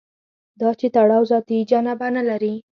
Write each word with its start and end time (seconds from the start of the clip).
دا 0.59 0.69
چې 0.79 0.87
تړاو 0.95 1.23
ذاتي 1.31 1.57
جنبه 1.69 2.07
نه 2.15 2.23
لري. 2.29 2.53